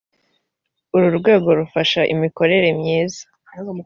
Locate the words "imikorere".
2.13-2.67